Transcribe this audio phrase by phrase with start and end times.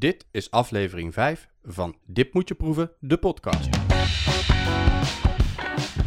[0.00, 3.68] Dit is aflevering 5 van Dip moet je proeven, de podcast.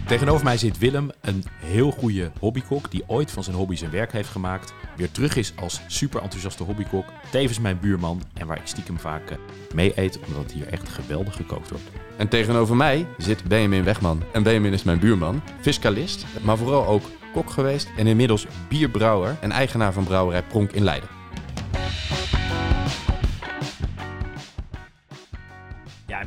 [0.07, 4.11] Tegenover mij zit Willem, een heel goede hobbykok die ooit van zijn hobby zijn werk
[4.11, 4.73] heeft gemaakt.
[4.95, 7.05] Weer terug is als super enthousiaste hobbykok.
[7.31, 9.37] Tevens mijn buurman en waar ik stiekem vaak eh,
[9.73, 11.85] mee eet omdat hier echt geweldig gekookt wordt.
[12.17, 14.23] En tegenover mij zit Benjamin Wegman.
[14.31, 17.03] En Benjamin is mijn buurman, fiscalist, maar vooral ook
[17.33, 21.22] kok geweest en inmiddels bierbrouwer en eigenaar van brouwerij Pronk in Leiden.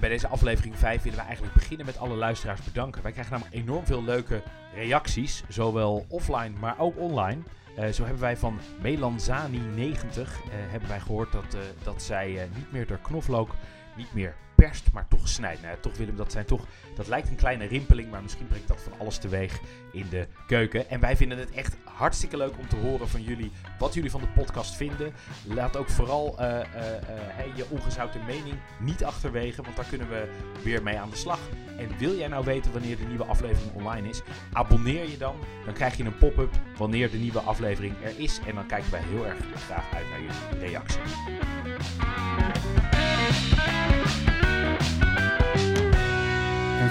[0.07, 3.03] Bij deze aflevering 5 willen we eigenlijk beginnen met alle luisteraars bedanken.
[3.03, 4.43] Wij krijgen namelijk enorm veel leuke
[4.75, 7.43] reacties, zowel offline, maar ook online.
[7.77, 12.73] Eh, zo hebben wij van Melanzani90 eh, hebben wij gehoord dat, eh, dat zij niet
[12.73, 13.55] meer de knoflook
[13.97, 15.61] niet meer perst, maar toch snijdt.
[15.81, 18.93] Toch Willem, dat, zijn toch, dat lijkt een kleine rimpeling, maar misschien brengt dat van
[18.99, 19.61] alles teweeg
[19.93, 20.91] in de keuken.
[20.91, 24.21] En wij vinden het echt hartstikke leuk om te horen van jullie wat jullie van
[24.21, 25.13] de podcast vinden.
[25.45, 30.29] Laat ook vooral eh, eh, eh, je ongezouten mening niet achterwege, want daar kunnen we
[30.63, 31.39] weer mee aan de slag.
[31.79, 34.23] En wil jij nou weten wanneer de nieuwe aflevering online is?
[34.53, 38.41] Abonneer je dan, dan krijg je een pop-up wanneer de nieuwe aflevering er is.
[38.47, 41.01] En dan kijken wij heel erg graag uit naar jullie reactie.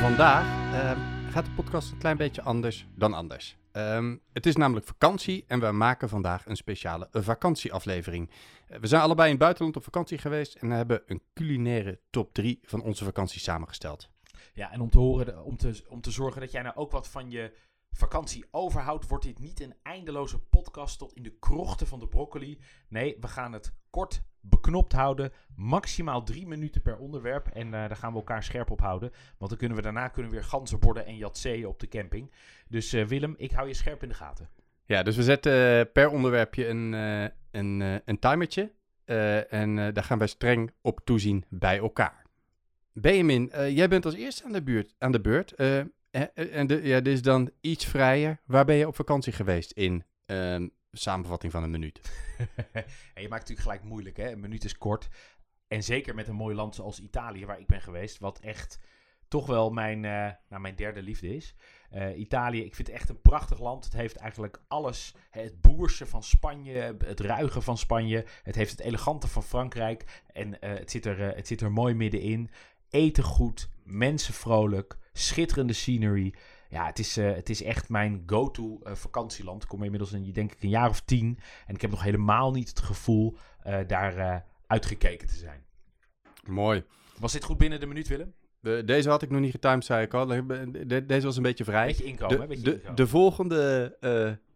[0.05, 3.57] Vandaag ehm, gaat de podcast een klein beetje anders dan anders.
[3.71, 8.29] Ehm, het is namelijk vakantie en we maken vandaag een speciale vakantieaflevering.
[8.67, 12.33] Eh, we zijn allebei in het buitenland op vakantie geweest en hebben een culinaire top
[12.33, 14.09] 3 van onze vakantie samengesteld.
[14.53, 17.07] Ja, en om te, horen, om, te, om te zorgen dat jij nou ook wat
[17.07, 17.53] van je
[17.91, 22.59] vakantie overhoudt, wordt dit niet een eindeloze podcast tot in de krochten van de broccoli.
[22.87, 25.31] Nee, we gaan het kort beknopt houden.
[25.55, 27.47] Maximaal drie minuten per onderwerp.
[27.47, 29.11] En eh, daar gaan we elkaar scherp op houden.
[29.37, 32.31] Want dan kunnen we daarna kunnen we weer ganzenborden en jatseeën op de camping.
[32.67, 34.49] Dus eh, Willem, ik hou je scherp in de gaten.
[34.85, 36.93] Ja, dus we zetten eh, per onderwerpje een,
[37.51, 38.71] een, een timertje.
[39.49, 42.25] En daar gaan wij streng op toezien bij elkaar.
[42.93, 45.53] Benjamin, jij bent als eerste aan de, buurt, aan de beurt.
[45.53, 48.39] en de, ja, dit is dan iets vrijer.
[48.45, 50.67] Waar ben je op vakantie geweest in ehm,
[50.97, 51.99] samenvatting van een minuut?
[52.37, 54.31] je maakt het natuurlijk gelijk moeilijk, hè?
[54.31, 55.07] Een minuut is kort.
[55.67, 58.79] En zeker met een mooi land zoals Italië, waar ik ben geweest, wat echt
[59.27, 61.55] toch wel mijn, eh, nou, mijn derde liefde is.
[61.89, 63.83] Eh, Italië, ik vind het echt een prachtig land.
[63.83, 65.15] Het heeft eigenlijk alles.
[65.29, 68.25] Het boerse van Spanje, het ruige van Spanje.
[68.43, 70.23] Het heeft het elegante van Frankrijk.
[70.33, 72.49] En eh, het, zit er, het zit er mooi middenin.
[72.89, 76.33] Eten goed, mensen vrolijk, schitterende scenery.
[76.75, 79.63] Ja, het is, eh, het is echt mijn go-to eh, vakantieland.
[79.63, 81.39] Ik kom inmiddels een, denk ik een jaar of tien.
[81.67, 85.63] En ik heb nog helemaal niet het gevoel eh, daar uitgekeken te zijn.
[86.47, 86.83] Mooi.
[87.19, 88.33] Was dit goed binnen de minuut, Willem?
[88.59, 90.25] De- deze had ik nog niet getimed, zei ik al.
[90.25, 91.85] De- de- Deze was een beetje vrij.
[91.87, 92.39] Beetje inkomen?
[92.39, 92.95] De, Beetje de, inkomen.
[92.95, 93.97] de volgende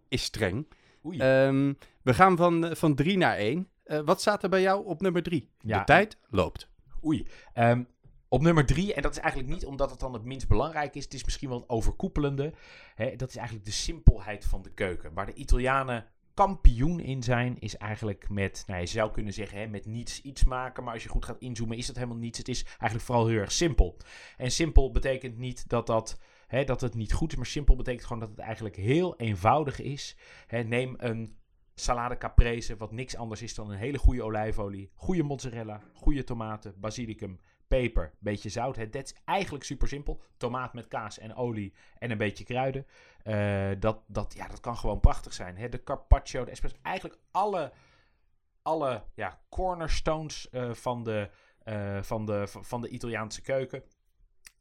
[0.09, 0.68] is streng.
[1.03, 3.68] Ehm, we gaan van, van drie naar één.
[4.06, 5.50] Wat staat er bij jou op nummer drie?
[5.59, 5.78] Ja.
[5.79, 6.69] De tijd loopt.
[7.06, 7.28] Oei.
[7.53, 7.84] Ehm,
[8.29, 11.03] op nummer drie, en dat is eigenlijk niet omdat het dan het minst belangrijk is,
[11.03, 12.53] het is misschien wel het overkoepelende.
[12.95, 15.13] Hè, dat is eigenlijk de simpelheid van de keuken.
[15.13, 19.67] Waar de Italianen kampioen in zijn, is eigenlijk met, nou je zou kunnen zeggen, hè,
[19.67, 20.84] met niets iets maken.
[20.84, 22.38] Maar als je goed gaat inzoomen, is dat helemaal niets.
[22.38, 23.97] Het is eigenlijk vooral heel erg simpel.
[24.38, 26.19] En simpel betekent niet dat dat.
[26.66, 30.17] Dat het niet goed is, maar simpel betekent gewoon dat het eigenlijk heel eenvoudig is.
[30.66, 31.38] Neem een
[31.75, 36.73] salade caprese, wat niks anders is dan een hele goede olijfolie, goede mozzarella, goede tomaten,
[36.79, 38.75] basilicum, peper, beetje zout.
[38.75, 40.22] Dat is eigenlijk super simpel.
[40.38, 42.85] Tomaat met kaas en olie en een beetje kruiden.
[43.24, 45.57] Eh, dat, dat, ja, dat kan gewoon prachtig zijn.
[45.57, 45.69] Hè?
[45.69, 47.72] De carpaccio, de espresso, eigenlijk alle,
[48.62, 51.29] alle ja, cornerstones eh, van, de,
[51.63, 53.84] eh, van, de, van de Italiaanse keuken.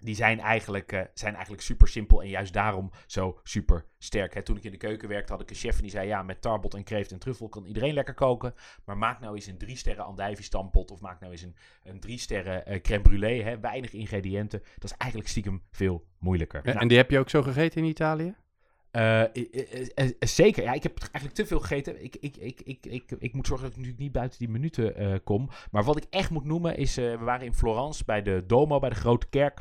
[0.01, 4.35] Die zijn eigenlijk, eh, zijn eigenlijk super simpel en juist daarom zo super sterk.
[4.35, 6.23] Hè, toen ik in de keuken werkte, had ik een chef en die zei: Ja,
[6.23, 8.55] met tarbot en kreeft en truffel kan iedereen lekker koken.
[8.85, 10.91] Maar maak nou eens een drie sterren andijvie stampot.
[10.91, 13.45] Of maak nou eens een, een drie sterren eh, crème brûlée.
[13.45, 14.63] Hè, weinig ingrediënten.
[14.79, 16.59] Dat is eigenlijk stiekem veel moeilijker.
[16.59, 18.35] En, Nou, en die heb je ook zo gegeten in Italië?
[19.95, 20.63] eh, zeker.
[20.63, 22.05] Ja, ik heb eigenlijk te veel gegeten.
[22.05, 25.23] Ik, ik, ik, ik, ik, ik moet zorgen dat ik natuurlijk niet buiten die minuten
[25.25, 25.49] kom.
[25.71, 26.94] Maar wat ik echt moet noemen is...
[26.94, 29.61] we waren in Florence bij de Domo, bij de Grote Kerk.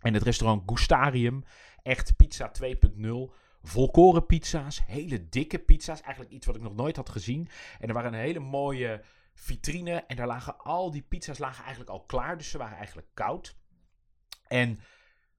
[0.00, 1.44] En het restaurant Gustarium.
[1.82, 3.34] Echt pizza 2.0.
[3.62, 4.82] Volkoren pizza's.
[4.86, 6.00] Hele dikke pizza's.
[6.00, 7.48] Eigenlijk iets wat ik nog nooit had gezien.
[7.80, 9.02] En er waren een hele mooie
[9.34, 10.04] vitrine.
[10.06, 12.36] En daar lagen al die pizza's lagen eigenlijk al klaar.
[12.36, 13.56] Dus ze waren eigenlijk koud.
[14.46, 14.78] En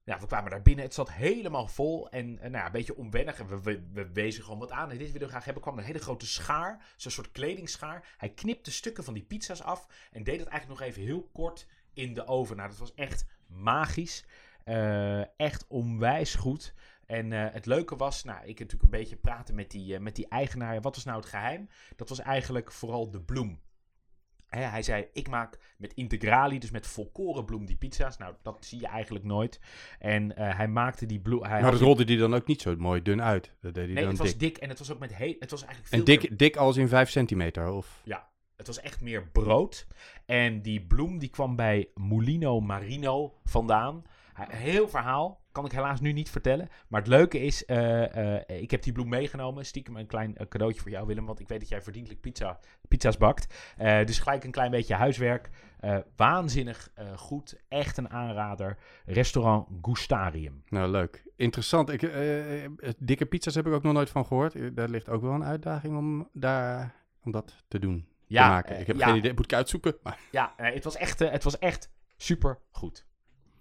[0.04, 0.84] ja, we kwamen daar binnen.
[0.84, 2.10] Het zat helemaal vol.
[2.10, 3.38] En eh, nou ja, een beetje onwennig.
[3.38, 4.90] En we, we, we wezen gewoon wat aan.
[4.90, 5.62] En dit willen we graag hebben.
[5.62, 6.84] kwam een hele grote schaar.
[6.96, 8.14] Zo'n soort kledingschaar.
[8.16, 9.86] Hij knipte stukken van die pizza's af.
[10.12, 12.56] En deed het eigenlijk nog even heel kort in de oven.
[12.56, 14.24] Nou, dat was echt magisch.
[14.70, 16.74] Eh, echt onwijs goed.
[17.06, 20.00] En eh, het leuke was, nou, ik heb natuurlijk een beetje praten met die, eh,
[20.00, 20.80] met die eigenaar.
[20.80, 21.68] Wat was nou het geheim?
[21.96, 23.60] Dat was eigenlijk vooral de bloem.
[24.46, 28.16] Hè, hij zei, ik maak met integrali, dus met volkoren bloem die pizza's.
[28.16, 29.60] Nou, dat zie je eigenlijk nooit.
[29.98, 31.42] En hij maakte die bloem...
[31.42, 33.54] Hij Maar had dat rolde die dan ook niet zo mooi dun uit.
[33.60, 34.56] Dat deed hij Nee, dan het was dik.
[34.56, 35.34] en het was ook met heel...
[35.38, 38.02] Het was eigenlijk veel En meer dik, dik als in 5 centimeter, of?
[38.56, 39.86] Het was echt meer brood.
[40.26, 44.04] En die bloem die kwam bij Mulino Marino vandaan.
[44.48, 45.40] Heel verhaal.
[45.52, 46.68] Kan ik helaas nu niet vertellen.
[46.88, 49.66] Maar het leuke is, eh, eh, ik heb die bloem meegenomen.
[49.66, 51.26] Stiekem een klein eh, cadeautje voor jou, Willem.
[51.26, 52.58] Want ik weet dat jij verdienlijk pizza,
[52.88, 53.54] pizza's bakt.
[53.78, 55.50] Dus gelijk een klein beetje huiswerk.
[56.16, 57.56] Waanzinnig goed.
[57.68, 58.76] Echt een aanrader.
[59.04, 60.62] Restaurant Gustarium.
[60.68, 61.24] Nou, leuk.
[61.36, 61.90] Interessant.
[61.90, 62.02] Ik,
[62.98, 64.54] dikke pizza's heb ik ook nog nooit van gehoord.
[64.54, 66.94] Eh, Daar ligt ook wel een uitdaging om, daar,
[67.24, 68.06] om dat te doen.
[68.28, 68.80] te maken.
[68.80, 69.34] Ik heb ja, geen idee.
[69.34, 69.96] Moet ik uitzoeken.
[70.02, 73.06] Maar Ja, het was echt, het was echt super goed.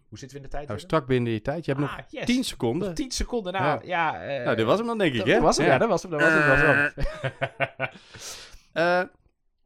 [0.09, 0.67] Hoe zitten we in de tijd?
[0.67, 1.65] nou, strak binnen je tijd.
[1.65, 2.25] Je hebt nog Ah, yes.
[2.25, 2.87] 10 seconden.
[2.87, 3.53] Nog 10 seconden.
[3.53, 4.23] Nou, ja.
[4.23, 5.33] eh, nou, dit was hem dan, denk ik, dat, hè?
[5.33, 5.77] dat was hem, ja.
[5.77, 6.11] dat was hem.
[6.11, 6.47] Dat was hem.
[6.47, 7.89] Dat was hem.
[8.73, 9.01] Eh,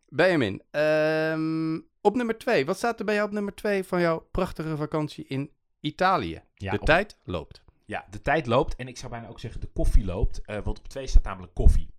[0.08, 2.66] Benjamin, ehm, op nummer 2.
[2.66, 6.42] Wat staat er bij jou op nummer 2 van jouw prachtige vakantie in Italië?
[6.56, 7.62] Ja, de op- tijd loopt.
[7.86, 10.42] Ja, de tijd loopt en ik zou bijna ook zeggen de koffie loopt.
[10.46, 11.93] eh, want op twee staat namelijk koffie.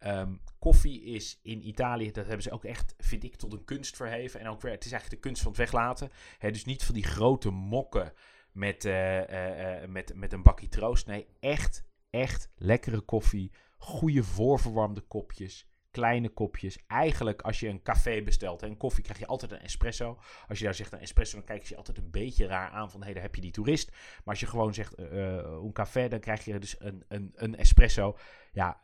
[0.00, 3.96] Ehm, koffie is in Italië, dat hebben ze ook echt, vind ik, tot een kunst
[3.96, 4.40] verheven.
[4.40, 6.10] En ook weer, het is eigenlijk de kunst van het weglaten.
[6.38, 8.12] Dus niet van die grote mokken
[8.52, 11.06] met, eh, eh, eh, met, met een bakje troost.
[11.06, 13.52] Nee, echt, echt lekkere koffie.
[13.76, 15.68] Goede voorverwarmde kopjes.
[15.90, 16.78] Kleine kopjes.
[16.86, 20.18] Eigenlijk als je een café bestelt en koffie krijg je altijd een espresso.
[20.48, 22.90] Als je daar zegt een espresso, dan kijken ze je altijd een beetje raar aan
[22.90, 23.90] van hé, daar heb je die toerist.
[23.90, 28.16] Maar als je gewoon zegt een café, dan krijg je dus een, een, een espresso.
[28.52, 28.82] Ja,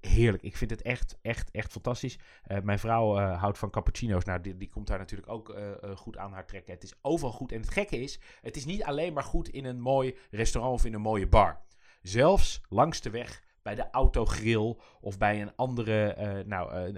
[0.00, 0.42] heerlijk.
[0.42, 2.18] Ik vind het echt, echt, echt fantastisch.
[2.42, 4.24] Eh, mijn vrouw eh, houdt van cappuccino's.
[4.24, 6.74] Nou, die, die komt daar natuurlijk ook eh, goed aan haar trekken.
[6.74, 7.52] Het is overal goed.
[7.52, 10.84] En het gekke is, het is niet alleen maar goed in een mooi restaurant of
[10.84, 11.60] in een mooie bar.
[12.02, 16.96] Zelfs langs de weg bij de autogrill of bij een andere nou,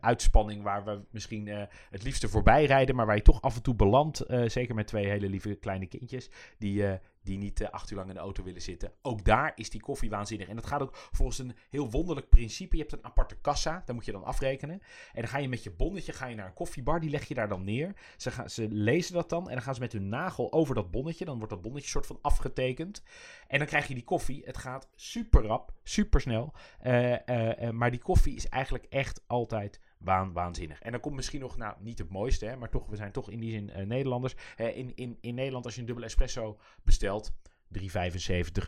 [0.00, 1.48] uitspanning waar we misschien
[1.90, 4.24] het liefste voorbij rijden, maar waar je toch af en toe belandt.
[4.46, 8.14] zeker met twee hele lieve kleine kindjes die, die niet eh, acht uur lang in
[8.14, 8.92] de auto willen zitten.
[9.02, 10.48] Ook daar is die koffie waanzinnig.
[10.48, 12.76] En dat gaat ook volgens een heel wonderlijk principe.
[12.76, 14.80] Je hebt een aparte kassa, daar moet je dan afrekenen.
[15.12, 17.34] En dan ga je met je bonnetje ga je naar een koffiebar, die leg je
[17.34, 17.94] daar dan neer.
[18.16, 20.90] Ze, gaan, ze lezen dat dan en dan gaan ze met hun nagel over dat
[20.90, 21.24] bonnetje.
[21.24, 23.02] Dan wordt dat bonnetje soort van afgetekend.
[23.48, 24.42] En dan krijg je die koffie.
[24.44, 26.52] Het gaat super rap, super snel.
[26.78, 30.82] Eh, eh, maar die koffie is eigenlijk echt altijd waan, waanzinnig.
[30.82, 33.30] En dan komt misschien nog, nou niet het mooiste, hè, maar toch, we zijn toch
[33.30, 34.34] in die zin eh, Nederlanders.
[34.56, 37.32] In, in, in Nederland, als je een dubbele espresso bestelt,
[37.78, 37.82] 3,75,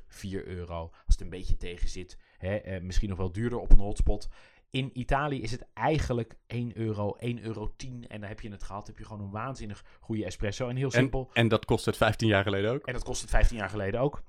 [0.08, 0.90] 4 euro.
[0.90, 4.28] Als het een beetje tegen zit, hè, eh, misschien nog wel duurder op een hotspot.
[4.70, 8.08] In Italië is het eigenlijk 1 euro, 1 euro 10.
[8.08, 8.86] En dan heb je het gehad.
[8.86, 10.69] heb je gewoon een waanzinnig goede espresso.
[10.69, 11.30] En heel En, simpel.
[11.32, 12.86] en dat kost het 15 jaar geleden ook.
[12.86, 14.22] En dat kost het 15 jaar geleden ook.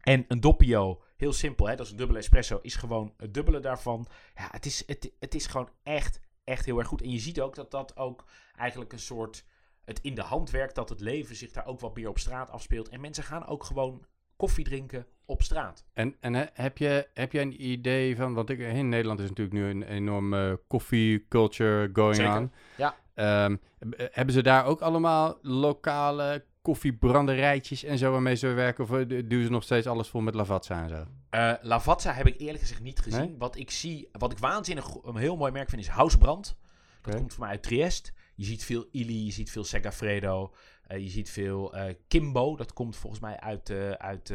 [0.00, 3.60] En een doppio, heel simpel, hè, dat is een dubbele espresso, is gewoon het dubbele
[3.60, 4.06] daarvan.
[4.34, 7.02] Ja, het is, het, het is gewoon echt, echt heel erg goed.
[7.02, 8.24] En je ziet ook dat dat ook
[8.56, 9.44] eigenlijk een soort,
[9.84, 12.50] het in de hand werkt, dat het leven zich daar ook wat meer op straat
[12.50, 12.88] afspeelt.
[12.88, 14.04] En mensen gaan ook gewoon
[14.36, 15.84] koffie drinken op straat.
[15.92, 19.28] En, en he- heb, je, heb je een idee van, want ik, in Nederland is
[19.28, 22.52] natuurlijk nu een enorme coffee culture going Zeker, on.
[22.76, 22.94] ja.
[23.14, 28.84] Ehm, eh, hebben ze daar ook allemaal lokale koffiebranderijtjes en zo waarmee ze werken?
[28.84, 31.04] Of duwen ze nog steeds alles vol met Lavazza en zo?
[31.30, 33.20] Eh Lavazza heb ik eerlijk gezegd niet gezien.
[33.20, 33.36] Nee?
[33.38, 36.56] Wat ik zie, wat ik waanzinnig een heel mooi merk vind, is Housebrand.
[37.02, 38.12] Dat komt voor mij uit Triest.
[38.34, 40.54] Je ziet veel Ili, je ziet veel Segafredo,
[40.86, 42.56] eh, je ziet veel eh, Kimbo.
[42.56, 44.32] Dat komt volgens mij uit, uit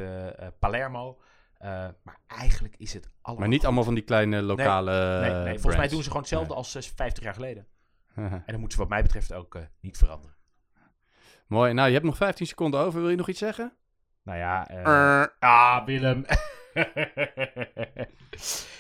[0.60, 1.20] Palermo.
[2.04, 3.66] Maar eigenlijk is het allemaal Maar niet goed.
[3.66, 6.82] allemaal van die kleine lokale Nee, nee, volgens mij doen ze gewoon hetzelfde als eh,
[6.96, 7.68] 50 jaar geleden.
[8.16, 10.35] En dan moeten ze wat mij betreft ook niet veranderen.
[11.48, 11.74] Mooi.
[11.74, 13.02] Nou, je hebt nog 15 seconden over.
[13.02, 13.74] Wil je nog iets zeggen?
[14.24, 16.26] Nou ja, eh, ah, Willem.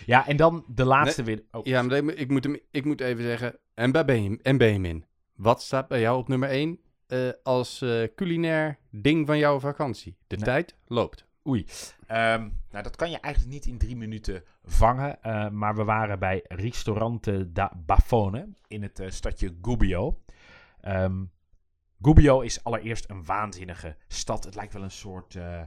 [0.06, 1.46] ja, en dan de laatste Willem.
[1.52, 3.58] Oh, Ja, maar ik moet, hem, ik moet even zeggen.
[3.74, 5.06] En bij Benjamin, en Benjamin.
[5.36, 6.80] Wat staat bij jou op nummer 1
[7.44, 10.18] als eh, culinair ding van jouw vakantie?
[10.28, 10.46] De Nee.
[10.46, 11.26] tijd loopt.
[11.48, 11.66] Oei.
[12.08, 15.22] Ehm, nou, dat kan je eigenlijk niet in drie minuten vangen.
[15.24, 20.20] eh, maar we waren bij Ristorante da Bafone in het eh, stadje Gubbio.
[20.82, 21.24] Ehm,
[22.02, 24.44] Gubbio is allereerst een waanzinnige stad.
[24.44, 25.62] Het lijkt wel een soort, eh,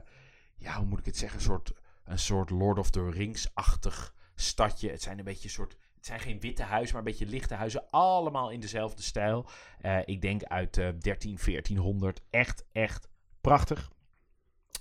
[0.55, 1.37] ja, hoe moet ik het zeggen?
[1.37, 4.89] Een soort, een soort Lord of the Rings-achtig stadje.
[4.89, 5.77] Het zijn een beetje soort.
[5.95, 7.89] Het zijn geen witte huizen, maar een beetje lichte huizen.
[7.89, 9.49] Allemaal in dezelfde stijl.
[9.79, 12.21] Eh, ik denk uit eh 13, 1400.
[12.29, 13.09] Echt, echt
[13.41, 13.91] prachtig.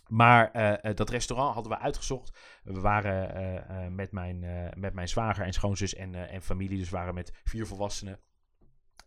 [0.06, 2.38] Maar eh, dat restaurant hadden we uitgezocht.
[2.62, 4.40] We waren met, mijn,
[4.76, 6.78] met mijn zwager en schoonzus en, en familie.
[6.78, 8.20] Dus waren met vier volwassenen.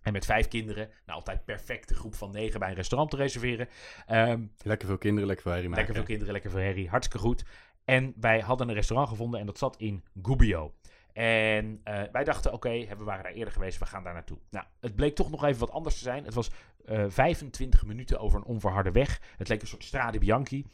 [0.01, 0.89] En met vijf kinderen.
[1.05, 3.67] Nou, altijd perfecte groep van negen bij een restaurant te reserveren.
[4.05, 5.86] Ehm, Lekker veel kinderen, lekker veel herrie maken.
[5.86, 6.89] lekker veel kinderen, lekker veel herrie.
[6.89, 7.43] Hartstikke goed.
[7.86, 10.74] En wij hadden een restaurant gevonden en dat zat in Gubbio.
[11.13, 14.38] En eh, wij dachten, oké, we waren daar eerder geweest, we gaan daar naartoe.
[14.50, 16.25] Nou, het bleek toch nog even wat anders te zijn.
[16.25, 16.51] Het was
[16.86, 19.22] eh 25 minuten over een onverharde weg.
[19.38, 20.65] Het leek een soort Strade Bianchi,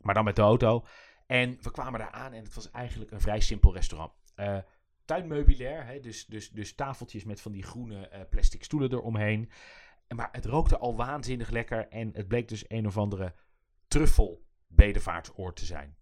[0.00, 0.84] maar dan met de auto.
[1.26, 4.12] En we kwamen daar aan en het was eigenlijk een vrij simpel restaurant.
[4.34, 4.56] Eh
[5.06, 9.50] tuinmeubilair, hè, dus, dus, dus tafeltjes met van die groene eh, plastic stoelen eromheen.
[10.06, 13.34] En Maar het rookte al waanzinnig lekker en het bleek dus een of andere
[13.88, 15.96] truffel bedevaartsoord te zijn.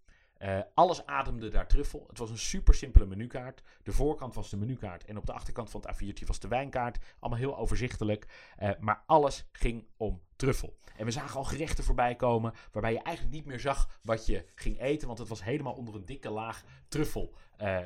[0.45, 2.05] Eh, alles ademde daar truffel.
[2.07, 3.61] Het was een super simpele menukaart.
[3.83, 6.97] De voorkant was de menukaart en op de achterkant van het A4'tje was de wijnkaart.
[7.19, 8.27] Allemaal heel overzichtelijk.
[8.57, 10.77] Eh, maar alles ging om truffel.
[10.97, 14.45] En we zagen al gerechten voorbij komen waarbij je eigenlijk niet meer zag wat je
[14.55, 15.07] ging eten.
[15.07, 17.77] Want het was helemaal onder een dikke laag truffel eh,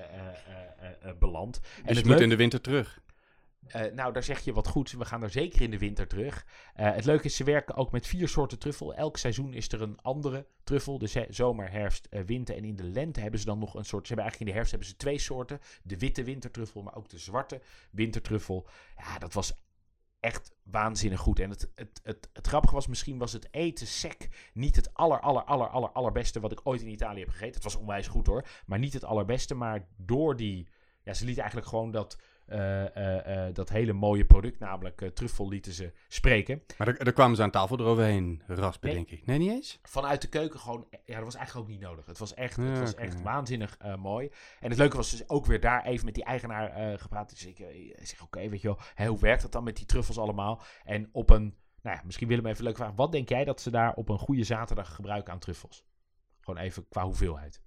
[1.20, 1.60] beland.
[1.60, 3.02] En Dus het je moet in de winter terug.
[3.68, 4.94] Eh, nou, daar zeg je wat goeds.
[4.94, 6.46] We gaan er zeker in de winter terug.
[6.74, 8.94] Eh, het leuke is, ze werken ook met vier soorten truffel.
[8.94, 10.98] Elk seizoen is er een andere truffel.
[10.98, 12.56] Dus zomer, herfst, eh, winter.
[12.56, 14.08] En in de lente hebben ze dan nog een soort...
[14.08, 15.60] Ze hebben eigenlijk in de herfst hebben ze twee soorten.
[15.84, 17.62] De witte wintertruffel, maar ook de zwarte
[17.92, 18.68] wintertruffel.
[18.98, 19.54] Ja, dat was
[20.20, 21.40] echt waanzinnig goed.
[21.40, 25.20] En het, het, het, het grappige was, misschien was het eten sec niet het aller,
[25.20, 27.54] aller, aller, aller, allerbeste wat ik ooit in Italië heb gegeten.
[27.54, 29.56] Het was onwijs goed hoor, maar niet het allerbeste.
[29.56, 30.68] Maar door die...
[31.04, 32.18] Ja, ze lieten eigenlijk gewoon dat
[33.54, 36.62] dat hele mooie product, namelijk eh, truffel, lieten ze spreken.
[36.78, 38.98] Maar daar, kwamen ze aan tafel eroverheen raspen, Nee.
[38.98, 39.26] denk ik.
[39.26, 39.80] Nee, niet eens?
[39.84, 42.06] Vanuit de keuken gewoon, ja, dat was eigenlijk ook niet nodig.
[42.06, 44.32] Het was echt, Ja, het was echt waanzinnig eh, mooi.
[44.60, 47.30] En het leuke was dus ook weer daar even met die eigenaar eh, gepraat.
[47.30, 49.86] Dus ik eh, ik zeg, oké, weet je wel, hoe werkt dat dan met die
[49.86, 50.62] truffels allemaal?
[50.84, 52.96] En op een, nou ja, misschien willen we even leuk vragen.
[52.96, 55.86] Wat denk jij dat ze daar op een goede zaterdag gebruiken aan truffels?
[56.40, 57.62] Gewoon even qua hoeveelheid.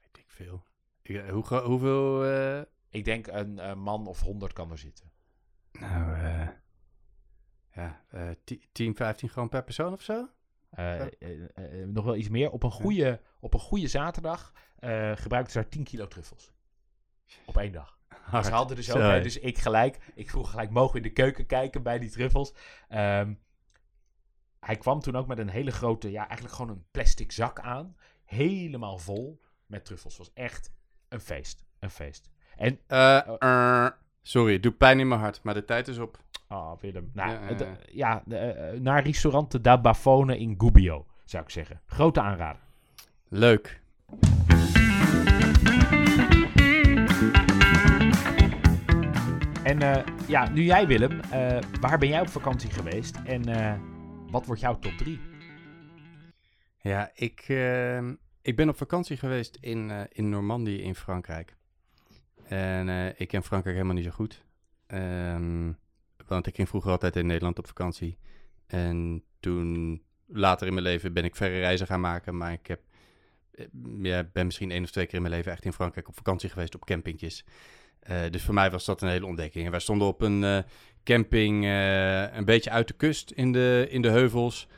[0.00, 0.62] Weet ik veel.
[1.02, 2.24] Ik, eh, hoe, hoeveel...
[2.24, 5.10] eh, Ik denk een eh, man of honderd kan er zitten.
[5.72, 6.48] nou, eh
[7.74, 8.30] ja, eh
[8.72, 10.28] 10, 15 gram per persoon of zo?
[10.70, 11.10] Eh, eh,
[11.54, 12.50] eh, nog wel iets meer.
[12.50, 16.52] Op een goede, op een goede zaterdag eh gebruikten ze daar 10 kilo truffels.
[17.44, 17.98] Op één dag.
[18.08, 18.46] Hard.
[18.46, 21.12] Ze hadden dus ook, hè, dus ik gelijk, ik vroeg gelijk, mogen we in de
[21.12, 22.54] keuken kijken bij die truffels?
[22.88, 23.34] Ehm,
[24.60, 27.96] hij kwam toen ook met een hele grote, ja, eigenlijk gewoon een plastic zak aan.
[28.24, 30.16] Helemaal vol met truffels.
[30.16, 30.72] was echt
[31.08, 31.64] een feest.
[31.78, 32.30] Een feest.
[32.60, 33.90] En, Eh, eh,
[34.22, 36.18] sorry, het doet pijn in mijn hart, maar de tijd is op.
[36.46, 37.76] ah Willem, nou, Ja, ja, ja, ja.
[37.92, 41.80] ja de, eh, naar restaurante Da Bafone in Gubbio, zou ik zeggen.
[41.86, 42.60] Grote aanrader.
[43.28, 43.80] Leuk.
[49.62, 51.20] En ja, nu jij Willem,
[51.80, 53.16] waar ben jij op vakantie geweest?
[53.24, 53.42] En
[54.30, 55.20] wat wordt jouw top 3?
[56.76, 57.48] Ja, ik,
[58.42, 61.58] ik ben op vakantie geweest in, in Normandië in Frankrijk.
[62.50, 64.44] En eh, ik ken Frankrijk helemaal niet zo goed.
[64.86, 65.72] Ehm,
[66.26, 68.18] want ik ging vroeger altijd in Nederland op vakantie.
[68.66, 72.36] En toen, later in mijn leven, ben ik verre reizen gaan maken.
[72.36, 72.80] Maar ik heb,
[73.50, 73.66] eh,
[74.02, 76.50] ja, ben misschien één of twee keer in mijn leven echt in Frankrijk op vakantie
[76.50, 77.44] geweest op campingjes.
[78.00, 79.64] Eh, dus voor mij was dat een hele ontdekking.
[79.64, 80.64] En wij stonden op een
[81.04, 81.64] camping
[82.36, 84.68] een beetje uit de kust in de, in de heuvels.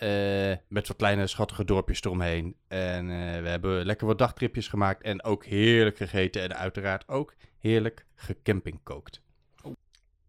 [0.00, 2.56] Eh, met wat kleine schattige dorpjes eromheen.
[2.68, 5.02] En eh, we hebben lekker wat dagtripjes gemaakt.
[5.02, 6.42] En ook heerlijk gegeten.
[6.42, 9.22] En uiteraard ook heerlijk gecampingkookt.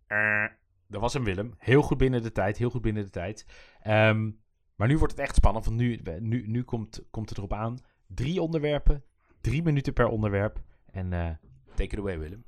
[0.07, 0.45] Eh,
[0.87, 1.53] dat was een Willem.
[1.57, 3.45] Heel goed binnen de tijd, heel goed binnen de tijd.
[3.81, 4.29] Ehm,
[4.75, 7.77] maar nu wordt het echt spannend, want nu, nu, nu komt, komt het erop aan.
[8.07, 9.03] Drie onderwerpen,
[9.41, 10.61] drie minuten per onderwerp.
[10.85, 11.29] En eh
[11.75, 12.45] take it away, Willem.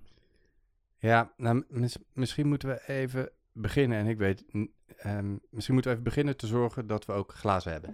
[0.98, 3.98] Ja, nou, mis- misschien moeten we even beginnen.
[3.98, 4.46] En ik weet,
[4.98, 7.94] ehm, misschien moeten we even beginnen te zorgen dat we ook glazen hebben.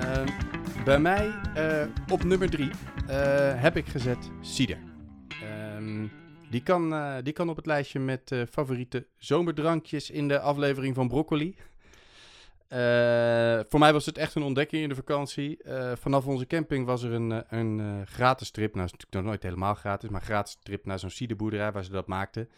[0.00, 0.28] Ehm,
[0.84, 2.70] bij mij eh, op nummer drie
[3.06, 4.78] eh, heb ik gezet cider.
[5.42, 6.06] Ehm,
[6.50, 11.08] die, kan, eh, die kan op het lijstje met favoriete zomerdrankjes in de aflevering van
[11.08, 11.56] Broccoli.
[12.68, 15.62] Eh, voor mij was het echt een ontdekking in de vakantie.
[15.62, 18.74] Eh, vanaf onze camping was er een, eh, een gratis trip.
[18.74, 21.90] Nou, is natuurlijk nog nooit helemaal gratis, maar gratis trip naar zo'n ciderboerderij waar ze
[21.90, 22.48] dat maakten.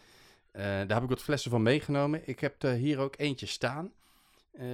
[0.51, 2.21] Daar heb ik wat flessen van meegenomen.
[2.27, 3.91] Ik heb er hier ook eentje staan.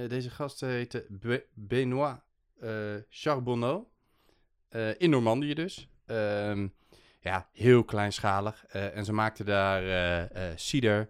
[0.08, 2.20] Deze gast heette Be- Benoît
[2.60, 2.70] eh,
[3.08, 3.84] Charbonneau.
[4.98, 5.88] In Normandië dus.
[6.06, 6.68] Ehm,
[7.20, 8.66] ja, heel kleinschalig.
[8.66, 11.08] En ze maakten daar cider,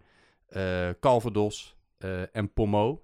[1.01, 1.77] calvados
[2.33, 2.99] en pommeau.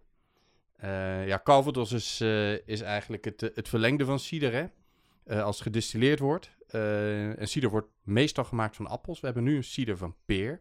[0.81, 4.67] Eh, ja, Calvados is, eh, is eigenlijk het, eh, het verlengde van cider, hè?
[5.43, 6.51] Als het gedistilleerd wordt.
[6.69, 9.21] En cider wordt meestal gemaakt van appels.
[9.21, 10.61] We hebben nu een cider van peer.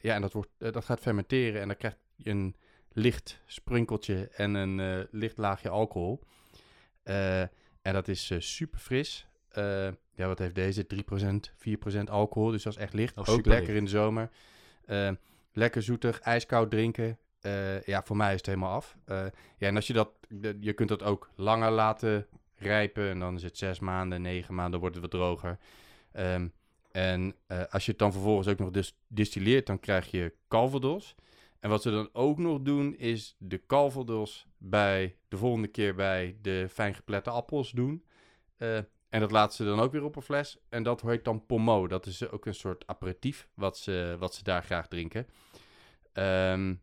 [0.00, 2.56] Ja, en dat, wordt, dat gaat fermenteren en dan krijg je een
[2.92, 6.22] licht sprinkeltje en een licht laagje alcohol.
[7.02, 9.26] En dat is super fris.
[10.14, 10.86] Ja, wat heeft deze?
[10.86, 13.18] 3%, 4% alcohol, dus dat is echt licht.
[13.18, 13.78] Oh, Ook lekker licht.
[13.78, 14.30] in de zomer.
[15.52, 17.18] Lekker zoetig, ijskoud drinken.
[17.42, 18.96] Eh, ja, voor mij is het helemaal af.
[19.04, 19.24] Eh,
[19.56, 20.10] ja, en als je dat,
[20.60, 23.08] je kunt dat ook langer laten rijpen.
[23.08, 25.58] En dan is het zes maanden, negen maanden, wordt het wat droger.
[26.12, 26.48] Ehm,
[26.92, 31.14] en eh, als je het dan vervolgens ook nog dis- distilleert, dan krijg je calvados.
[31.60, 36.36] En wat ze dan ook nog doen, is de calvados bij de volgende keer bij
[36.42, 38.04] de fijn geplette appels doen.
[39.08, 40.58] En dat laten ze dan ook weer op een fles.
[40.68, 41.88] En dat heet dan pommeau.
[41.88, 45.26] Dat is ook een soort aperitief wat ze, wat ze daar graag drinken.
[46.12, 46.74] Ehm,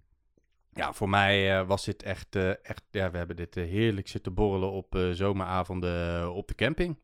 [0.79, 2.83] ja, voor mij eh, was dit echt, eh, echt...
[2.91, 6.97] Ja, we hebben dit eh, heerlijk zitten borrelen op zomeravonden op de camping.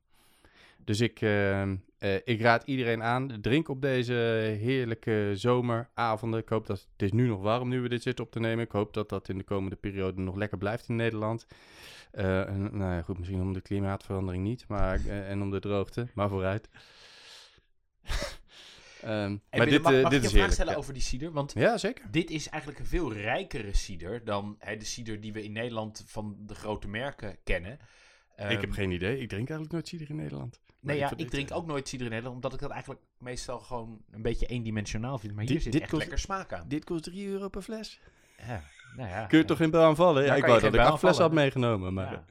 [0.77, 4.13] Dus ik, ehm, eh, ik raad iedereen aan, drink op deze
[4.59, 6.39] heerlijke zomeravonden.
[6.39, 8.65] Ik hoop dat het is nu nog warm nu we dit zitten op te nemen.
[8.65, 11.47] Ik hoop dat dat in de komende periode nog lekker blijft in Nederland.
[12.11, 16.29] En, nou ja, goed, misschien om de klimaatverandering niet, maar, en om de droogte, maar
[16.29, 16.69] vooruit.
[19.05, 20.77] Ehm, maar dit, mag, eh, mag dit ik is je een vraag stellen Ja.
[20.77, 21.31] over die cider?
[21.31, 22.05] Want ja, zeker.
[22.11, 26.03] dit is eigenlijk een veel rijkere cider dan hè, de cider die we in Nederland
[26.07, 27.71] van de grote merken kennen.
[27.71, 27.79] ik
[28.35, 29.11] Ehm, heb geen idee.
[29.19, 30.59] Ik drink eigenlijk nooit cider in Nederland.
[30.79, 33.01] Nee, ja, ik dit, drink eh, ook nooit cider in Nederland, omdat ik dat eigenlijk
[33.17, 35.33] meestal gewoon een beetje eendimensionaal vind.
[35.35, 36.67] Maar hier Dit- zit dit echt kost- lekker smaak aan.
[36.67, 37.99] Dit kost 3 euro per fles.
[38.47, 38.63] Ja,
[38.95, 39.49] nou ja, Kun je ja.
[39.49, 40.23] toch in baan vallen?
[40.25, 41.93] Ja, ik wou dat ik acht flessen had meegenomen.
[41.93, 42.25] Maar, Ja.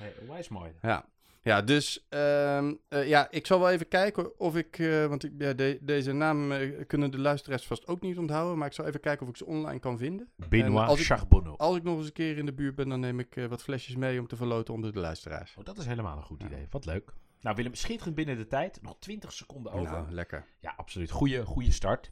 [0.00, 0.72] Nee, onwijs mooi.
[0.82, 1.04] Ja,
[1.42, 5.32] ja dus ehm, eh, ja, ik zal wel even kijken of ik, eh, want ik,
[5.38, 8.86] ja, de- deze naam eh, kunnen de luisteraars vast ook niet onthouden, maar ik zal
[8.86, 10.28] even kijken of ik ze online kan vinden.
[10.38, 11.58] En Benoit als ik- Charbonneau.
[11.58, 13.96] Als ik nog eens een keer in de buurt ben, dan neem ik wat flesjes
[13.96, 15.54] mee om te verloten onder de luisteraars.
[15.58, 16.46] Oh, dat is helemaal een goed Ja.
[16.46, 16.66] idee.
[16.70, 17.12] Wat leuk.
[17.40, 18.82] Nou, Willem, schitterend binnen de tijd.
[18.82, 19.92] Nog 20 seconden over.
[19.92, 20.44] Nou, lekker.
[20.58, 21.10] Ja, absoluut.
[21.10, 22.10] Goeie, goede start.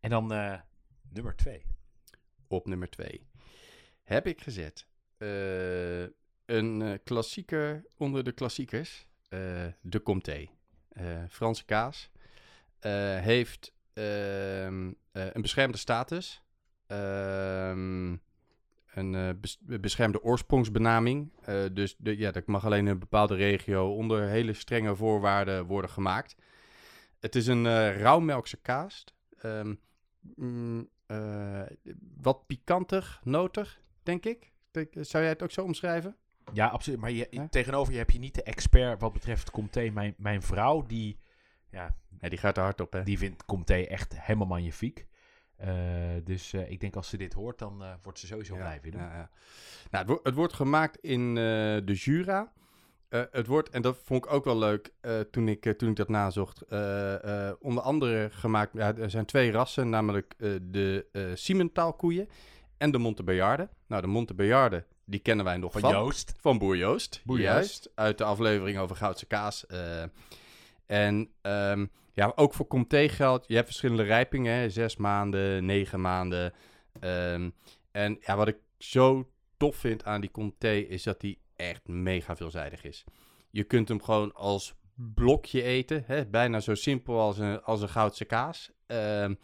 [0.00, 0.26] En dan
[1.12, 1.62] nummer 2.
[2.48, 3.26] Op nummer 2
[4.02, 5.28] heb ik gezet eh,
[6.46, 9.38] een eh, klassieker onder de klassiekers, eh,
[9.80, 10.48] de Comté.
[10.88, 12.10] Eh, Franse kaas.
[13.20, 16.42] Heeft ehm, eh, een beschermde status.
[16.86, 18.16] Ehm,
[18.94, 21.32] een bes- beschermde oorsprongsbenaming.
[21.72, 25.90] Dus de, ja, dat mag alleen in een bepaalde regio onder hele strenge voorwaarden worden
[25.90, 26.36] gemaakt.
[27.20, 29.04] Het is een rauwmelkse kaas.
[29.38, 29.74] Ehm,
[30.20, 30.88] mm,
[32.16, 34.52] wat pikantig, notig, denk ik.
[34.90, 36.16] Zou jij het ook zo omschrijven?
[36.52, 37.00] Ja, absoluut.
[37.00, 39.90] Maar je, tegenover je heb je niet de expert wat betreft Comté.
[39.90, 41.18] Mijn, mijn vrouw, die,
[41.70, 43.02] ja, Ja, die gaat er hard op, hè?
[43.02, 45.06] die vindt Comté echt helemaal magnifiek.
[45.56, 45.72] Eh,
[46.24, 48.80] dus eh, ik denk als ze dit hoort, dan eh, wordt ze sowieso blij.
[48.82, 49.30] Ja, ja.
[49.90, 52.52] Nou, het, wo- het wordt gemaakt in de Jura.
[53.08, 54.92] Het wordt, en dat vond ik ook wel leuk
[55.30, 56.62] toen, ik, toen ik dat nazocht,
[57.60, 62.28] onder andere gemaakt, ja, er zijn twee rassen, namelijk de eh Simmentaalkoeien
[62.76, 63.68] en de Montebejaarde.
[63.86, 65.90] Nou, de Montebejaarde, die kennen wij nog Van van.
[65.90, 66.34] Joost.
[66.40, 67.20] Van Boer Joost.
[67.24, 67.90] Boer juist.
[67.94, 69.66] Uit de aflevering over Goudse kaas.
[69.66, 70.02] eh.
[70.86, 74.54] en ehm, ja, ook voor Comté geldt, je hebt verschillende rijpingen.
[74.54, 76.52] Hè, zes maanden, negen maanden.
[77.00, 77.50] Ehm,
[77.90, 82.36] en ja, wat ik zo tof vind aan die Comté is dat die echt mega
[82.36, 83.04] veelzijdig is.
[83.50, 86.02] Je kunt hem gewoon als blokje eten.
[86.06, 88.70] Hè, bijna zo simpel als een, als een Goudse kaas.
[88.86, 89.34] Ehm,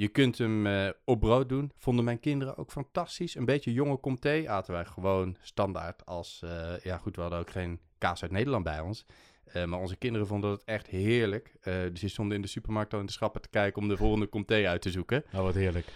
[0.00, 1.72] je kunt hem eh, op brood doen.
[1.76, 3.34] Vonden mijn kinderen ook fantastisch.
[3.34, 6.42] Een beetje jonge comté aten wij gewoon standaard als...
[6.42, 9.06] eh, ja goed, we hadden ook geen kaas uit Nederland bij ons.
[9.44, 11.56] Eh, maar onze kinderen vonden het echt heerlijk.
[11.62, 14.28] Dus die stonden in de supermarkt al in de schappen te kijken om de volgende
[14.28, 15.24] comté uit te zoeken.
[15.32, 15.86] Nou, wat heerlijk.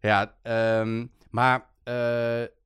[0.00, 1.70] Ja, ehm, maar...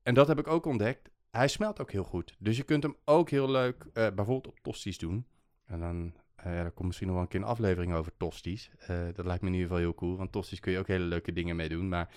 [0.02, 1.10] en dat heb ik ook ontdekt.
[1.30, 2.36] Hij smelt ook heel goed.
[2.38, 5.26] Dus je kunt hem ook heel leuk bijvoorbeeld op tosties doen.
[5.66, 6.14] En dan...
[6.46, 8.70] eh, ja, er komt misschien nog wel een keer een aflevering over tosties.
[8.78, 10.16] Eh, dat lijkt me in ieder geval heel cool.
[10.16, 11.88] Want tosties kun je ook hele leuke dingen mee doen.
[11.88, 12.08] Maar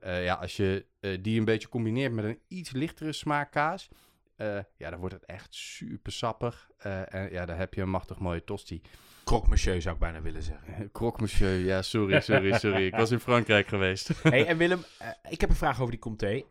[0.00, 0.86] eh, ja, als je
[1.20, 3.88] die een beetje combineert met een iets lichtere smaakkaas...
[4.36, 6.70] eh, ja, dan wordt het echt super sappig.
[6.78, 8.82] Eh, en ja, dan heb je een machtig mooie tosti.
[9.24, 10.90] Croque monsieur zou ik bijna willen zeggen.
[10.92, 12.86] Croque monsieur, ja, sorry, sorry, sorry.
[12.86, 14.08] Ik was in Frankrijk geweest.
[14.22, 14.84] hey, en Willem,
[15.30, 16.42] ik heb een vraag over die Comté.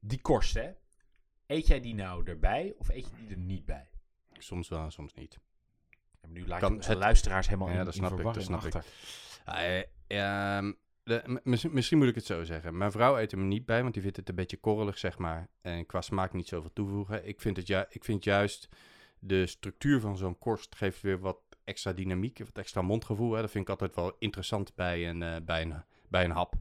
[0.00, 0.70] Die korst, hè?
[1.46, 3.88] Eet jij die nou erbij of eet je die er niet bij?
[4.38, 5.38] soms wel, soms niet.
[6.24, 8.42] En nu laat Kan je het- luisteraars helemaal Ja, in, dat in snap ik, dat
[8.42, 8.74] snap ik.
[9.44, 9.78] Eh,
[10.56, 10.72] ehm,
[11.04, 12.76] de- misschien, moet ik het zo zeggen.
[12.76, 15.48] Mijn vrouw eet hem niet bij, want die vindt het een beetje korrelig, zeg maar.
[15.62, 17.28] En qua smaak niet zoveel toevoegen.
[17.28, 18.68] Ik vind, het ju- ik vind juist
[19.18, 23.32] de structuur van zo'n korst geeft weer wat extra dynamiek, wat extra mondgevoel.
[23.32, 23.40] Hè.
[23.40, 25.74] Dat vind ik altijd wel interessant bij een, eh, bij een,
[26.08, 26.54] bij een hap.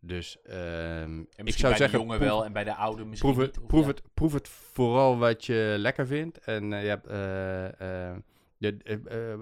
[0.00, 3.04] Dus ehm, ik misschien zou bij zeggen, de jongen proef- wel en bij de oude
[3.04, 3.66] misschien proef, het, niet.
[3.66, 3.88] proef, ja?
[3.88, 6.38] het, proef het vooral wat je lekker vindt.
[6.38, 7.06] En eh, je hebt,
[8.60, 9.38] eh, eh, eh, eh,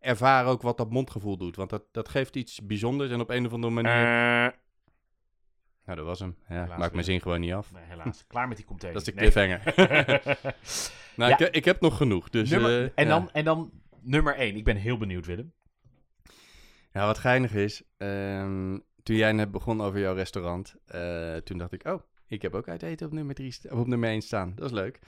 [0.00, 1.56] ervaar ook wat dat mondgevoel doet.
[1.56, 3.10] Want dat, dat geeft iets bijzonders.
[3.10, 3.92] En op een of andere manier...
[5.84, 6.36] Nou, dat was hem.
[6.48, 7.72] Ja, ik Helaas maak mijn zin gewoon niet af.
[7.72, 8.24] Nee, helaas.
[8.26, 8.92] Klaar met die Comté.
[8.92, 9.30] Dat is de Nee.
[9.30, 9.62] cliffhanger.
[11.16, 11.38] nou, Ja.
[11.38, 12.28] ik, ik heb nog genoeg.
[12.28, 13.08] Dus, Nummer- eh, en, ja.
[13.08, 14.56] dan, en dan nummer 1.
[14.56, 15.52] Ik ben heel benieuwd, Willem.
[16.92, 21.72] Ja, wat geinig is, ehm, toen jij net begon over jouw restaurant, eh, toen dacht
[21.72, 24.52] ik, oh, Ik heb ook uit eten op nummer, drie op nummer 1 staan.
[24.54, 24.98] Dat is leuk.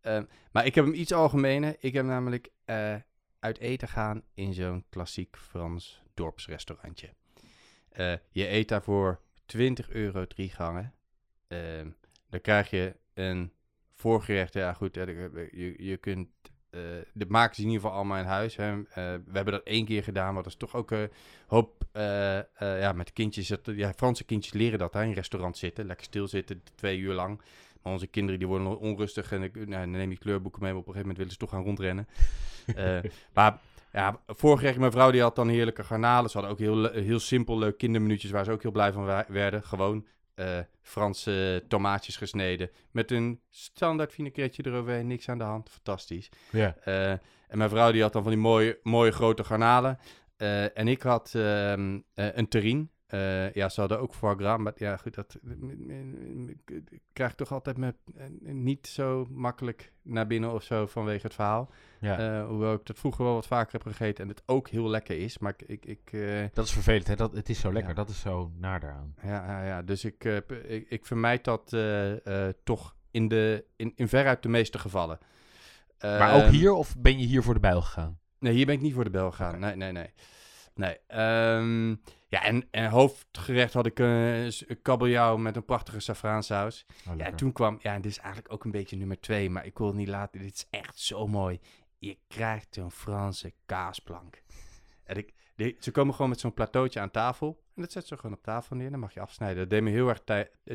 [0.00, 1.76] Ehm, maar ik heb hem iets algemener.
[1.78, 2.94] Ik heb namelijk eh,
[3.38, 7.14] uit eten gaan in zo'n klassiek Frans dorpsrestaurantje.
[7.88, 10.94] Eh, je eet daarvoor 20 euro drie gangen.
[11.48, 11.90] Ehm,
[12.28, 13.52] dan krijg je een
[13.94, 14.52] voorgerecht.
[14.52, 14.94] Ja, goed.
[14.94, 16.28] je, je kunt.
[16.74, 16.80] Eh
[17.12, 18.56] de maken ze in ieder geval allemaal in huis.
[18.56, 18.70] Hè.
[18.72, 21.10] Eh, we hebben dat één keer gedaan, maar dat is toch ook een
[21.46, 21.82] hoop.
[21.92, 23.48] eh, ja, met kindjes.
[23.48, 25.86] dat- Ja, Franse kindjes leren dat hè, in restaurant zitten.
[25.86, 27.40] Lekker stilzitten, twee uur lang.
[27.82, 29.32] Maar onze kinderen die worden onrustig.
[29.32, 30.70] En nou, dan neem je kleurboeken mee.
[30.72, 32.08] Maar op een gegeven moment willen ze toch gaan rondrennen.
[33.34, 33.58] Maar
[33.92, 36.30] ja, voorgerecht, mijn vrouw die had dan heerlijke garnalen.
[36.30, 39.62] Ze hadden ook heel, heel simpel leuk kindermenuutjes waar ze ook heel blij van werden.
[39.62, 42.70] Gewoon eh, Franse tomaatjes gesneden.
[42.90, 45.06] Met een standaard vinaigretje eroverheen.
[45.06, 45.70] Niks aan de hand.
[45.70, 46.28] Fantastisch.
[46.50, 46.76] Ja.
[46.84, 47.10] Eh,
[47.48, 49.98] en mijn vrouw die had dan van die mooie, mooie grote garnalen.
[50.36, 52.86] Eh, en ik had ehm, eh, een terrine.
[53.14, 55.38] Eh, ja, ze hadden ook foie gras, maar ja, goed, dat
[57.12, 61.34] krijg ik toch altijd met, eh, niet zo makkelijk naar binnen of zo vanwege het
[61.34, 61.70] verhaal.
[62.00, 62.18] ja.
[62.18, 65.18] Eh, hoewel ik dat vroeger wel wat vaker heb gegeten en het ook heel lekker
[65.18, 65.38] is.
[65.38, 66.10] Maar ik, ik,
[66.52, 67.16] dat is vervelend, hè?
[67.16, 67.90] Dat, het is zo lekker.
[67.90, 67.96] Ja.
[67.96, 69.14] Dat is zo naar daaraan.
[69.22, 71.76] ja, ja, ja, dus ik, ik, ik vermijd dat
[72.64, 75.18] toch in, de, in, in veruit de meeste gevallen.
[76.00, 78.18] Maar ook Ehm, hier, of ben je hier voor de bijl gegaan?
[78.38, 79.60] Nee, hier ben ik niet voor de bel gegaan.
[79.60, 80.12] Nee, nee, nee.
[80.74, 80.98] Nee.
[81.06, 81.88] ehm,
[82.28, 86.86] ja, en, en hoofdgerecht had ik een een kabeljauw met een prachtige saffraansaus.
[87.08, 87.78] Oh, Ja, en toen kwam...
[87.82, 90.08] Ja, en dit is eigenlijk ook een beetje nummer twee, maar ik wil het niet
[90.08, 90.40] laten.
[90.40, 91.60] Dit is echt zo mooi.
[91.98, 94.42] Je krijgt zo'n Franse kaasplank.
[95.04, 97.62] En ik, die- ze komen gewoon met zo'n plateautje aan tafel.
[97.76, 98.90] En dat zet ze gewoon op tafel neer.
[98.90, 99.56] Dan mag je afsnijden.
[99.58, 100.22] Dat deed me heel erg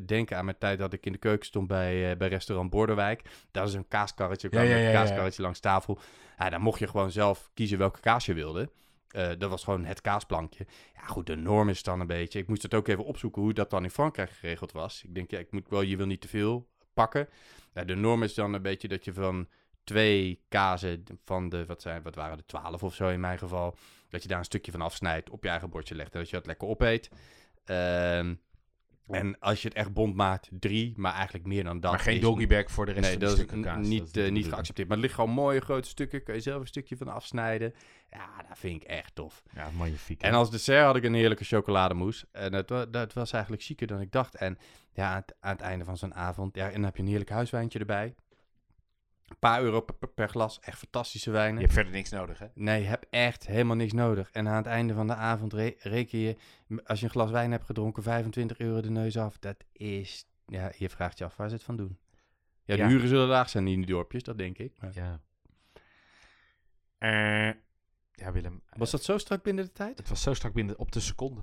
[0.06, 3.22] denken aan mijn tijd dat ik in de keuken stond bij, eh, bij restaurant Borderwijk.
[3.52, 4.48] Daar is een kaaskarretje.
[4.52, 6.00] Ja, een kaaskarretje langs tafel.
[6.38, 8.70] Ja, dan mocht je gewoon zelf kiezen welke kaas je wilde.
[9.10, 10.66] Eh, dat was gewoon het kaasplankje.
[10.96, 12.40] Ja, goed, de norm is dan een beetje.
[12.40, 15.04] Ik moest het ook even opzoeken hoe dat dan in Frankrijk geregeld was.
[15.04, 17.30] Ik denk, ja, ik moet wel, je wil niet te veel pakken.
[17.86, 19.48] De norm is dan een beetje dat je van
[19.84, 23.76] twee kazen van de, wat, zijn, wat waren de twaalf of zo in mijn geval,
[24.10, 26.36] dat je daar een stukje van afsnijdt, op je eigen bordje legt en dat je
[26.36, 27.10] dat lekker opeet.
[27.66, 28.36] Ehm,
[29.16, 31.92] en als je het echt bond maakt, drie, maar eigenlijk meer dan dat.
[31.92, 33.76] maar geen doggybag voor de rest Nee, van de dat is stukken n- kaas.
[33.76, 34.88] dat is niet, eh, niet geaccepteerd.
[34.88, 36.24] Maar het ligt gewoon mooie grote stukken.
[36.24, 37.74] Kun je zelf een stukje van afsnijden.
[38.12, 39.44] Ja, dat vind ik echt tof.
[39.56, 40.22] Ja, magnifiek.
[40.22, 42.28] En als dessert had ik een heerlijke chocolademousse.
[42.32, 44.36] En dat, wa- dat was eigenlijk chiquer dan ik dacht.
[44.36, 44.58] En
[44.94, 47.08] ja, aan het, aan het einde van zo'n avond, ja, en dan heb je een
[47.08, 48.16] heerlijk huiswijntje erbij.
[49.30, 50.60] Een paar euro per, glas.
[50.60, 51.62] Echt fantastische Je wijnen.
[51.62, 52.48] hebt verder niks nodig, hè?
[52.54, 54.30] Nee, je hebt echt helemaal niks nodig.
[54.32, 56.36] En aan het einde van de avond re- reken je,
[56.86, 59.40] als je een glas wijn hebt gedronken, 25 euro de neus af.
[59.40, 61.98] Dat is, ja, je vraagt je af waar ze het van doen.
[62.64, 62.88] Ja, de Ja.
[62.88, 64.74] huren zullen laag zijn in die dorpjes, dat denk ik.
[64.80, 65.22] Maar Ja.
[66.98, 67.54] Eh,
[68.12, 68.62] ja, Willem.
[68.78, 69.98] was dat zo strak binnen de tijd?
[69.98, 71.42] Het was zo strak binnen op de seconde.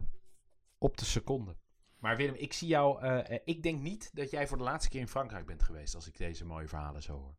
[0.78, 1.56] Op de seconde.
[1.98, 3.02] Maar Willem, ik zie jou.
[3.02, 5.94] eh, eh, ik denk niet dat jij voor de laatste keer in Frankrijk bent geweest.
[5.94, 7.36] Als ik deze mooie verhalen zo hoor.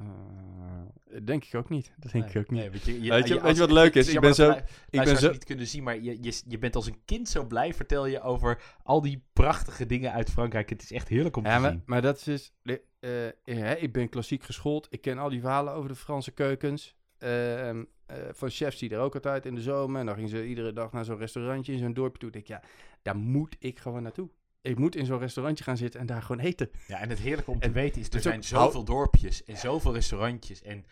[0.00, 1.92] Eh, denk ik ook niet.
[1.96, 2.60] Dat denk Nee, ik ook niet.
[2.60, 4.08] nee, weet je, je- Weet je- je- weet je wat leuk is?
[4.08, 4.50] Ik ben zo-
[4.90, 7.44] ik ben zo- niet kunnen zien, maar je, je, je bent als een kind zo
[7.44, 7.74] blij.
[7.74, 10.70] Vertel je over al die prachtige dingen uit Frankrijk.
[10.70, 11.82] Het is echt heerlijk om Ja, te maar, zien.
[11.86, 12.52] maar dat is dus...
[13.00, 13.10] eh,
[13.44, 14.86] hè, ik ben klassiek geschoold.
[14.90, 16.96] Ik ken al die verhalen over de Franse keukens.
[17.18, 20.00] Ehm, eh, van chefs die er ook altijd in de zomer.
[20.00, 22.28] En dan gingen ze iedere dag naar zo'n restaurantje in zo'n dorpje toe.
[22.28, 22.62] Ik denk, ja,
[23.02, 24.28] daar moet ik gewoon naartoe.
[24.66, 26.70] Ik moet in zo'n restaurantje gaan zitten en daar gewoon eten.
[26.86, 29.56] Ja, en het heerlijke om te En- weten is, er zijn ook- zoveel dorpjes en
[29.56, 30.84] zoveel restaurantjes en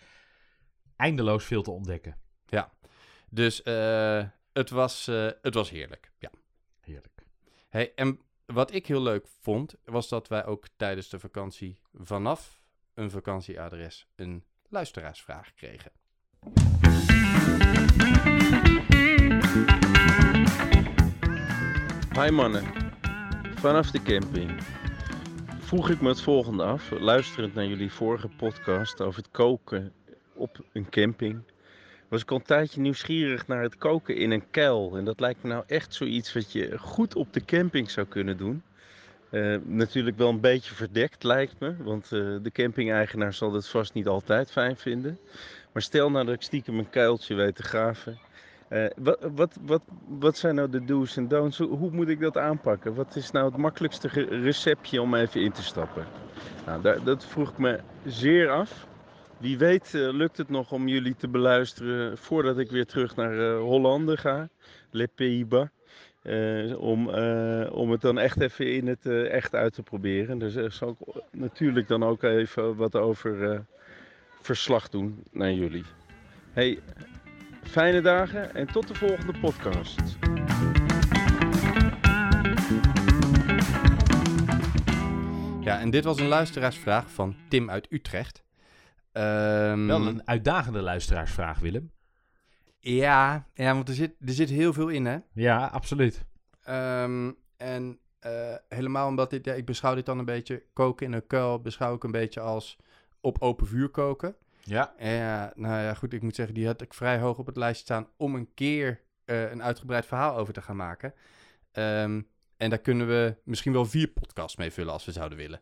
[0.97, 2.17] eindeloos veel te ontdekken.
[3.31, 6.13] Dus eh, het, was, eh, het was heerlijk.
[6.19, 6.31] Ja.
[6.81, 7.27] Heerlijk.
[7.69, 12.61] Hey, en wat ik heel leuk vond, was dat wij ook tijdens de vakantie vanaf
[12.95, 15.93] een vakantieadres een luisteraarsvraag kregen.
[22.15, 22.65] Hi mannen,
[23.65, 24.51] vanaf de camping.
[25.59, 29.93] Vroeg ik me het volgende af, luisterend naar jullie vorige podcast over het koken
[30.35, 31.43] op een camping.
[32.09, 34.97] Was ik al een tijdje nieuwsgierig naar het koken in een kuil.
[34.97, 38.37] En dat lijkt me nou echt zoiets wat je goed op de camping zou kunnen
[38.37, 38.63] doen.
[39.31, 43.95] Eh, natuurlijk wel een beetje verdekt lijkt me, want eh, de camping-eigenaar zal dat vast
[43.95, 45.19] niet altijd fijn vinden.
[45.73, 48.19] Maar stel nou dat ik stiekem een kuiltje weet te graven.
[48.69, 51.59] Eh, wat, wat, wat, wat zijn nou de do's en don'ts?
[51.59, 52.95] Hoe, moet ik dat aanpakken?
[52.95, 56.05] Wat is nou het makkelijkste receptje om even in te stappen?
[56.67, 58.87] Nou, dat vroeg ik me zeer af.
[59.39, 63.39] Wie weet eh, lukt het nog om jullie te beluisteren voordat ik weer terug naar
[63.39, 64.49] eh Hollande ga.
[64.91, 65.69] Les Pays-Bas.
[66.79, 67.09] Om,
[67.69, 70.39] om het dan echt even in het echt uit te proberen.
[70.39, 73.65] Dus zal ik natuurlijk dan ook even wat over
[74.41, 75.85] verslag doen naar jullie.
[76.53, 76.79] Hey,
[77.65, 80.01] Fijne dagen en tot de volgende podcast.
[85.61, 88.45] Ja, en dit was een luisteraarsvraag van Tim uit Utrecht.
[89.13, 91.93] Ehm, Wel een uitdagende luisteraarsvraag, Willem.
[92.79, 95.19] Ja, ja want er zit, er zit heel veel in, hè.
[95.33, 96.25] Ja, absoluut.
[96.63, 101.13] Ehm, en eh, helemaal omdat dit, ja, ik beschouw dit dan een beetje, koken in
[101.13, 102.77] een kuil, beschouw ik een beetje als
[103.21, 104.37] op open vuur koken.
[104.67, 104.95] Ja.
[104.97, 107.57] En ja, nou ja, goed, ik moet zeggen, die had ik vrij hoog op het
[107.57, 111.15] lijstje staan om een keer eh, een uitgebreid verhaal over te gaan maken.
[111.73, 112.23] Ehm,
[112.57, 115.61] en daar kunnen we misschien wel vier podcasts mee vullen als we zouden willen.